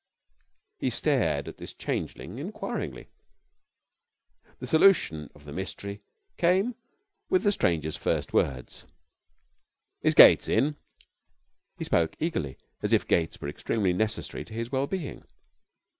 He 0.79 0.89
stared 0.89 1.47
at 1.47 1.57
this 1.57 1.75
changeling 1.75 2.39
inquiringly. 2.39 3.05
The 4.57 4.65
solution 4.65 5.29
of 5.35 5.45
the 5.45 5.53
mystery 5.53 6.01
came 6.37 6.73
with 7.29 7.43
the 7.43 7.51
stranger's 7.51 7.97
first 7.97 8.33
words 8.33 8.85
'Is 10.01 10.15
Gates 10.15 10.47
in?' 10.49 10.75
He 11.77 11.83
spoke 11.83 12.15
eagerly, 12.19 12.57
as 12.81 12.93
if 12.93 13.07
Gates 13.07 13.39
were 13.39 13.47
extremely 13.47 13.93
necessary 13.93 14.43
to 14.45 14.53
his 14.55 14.71
well 14.71 14.87
being. 14.87 15.23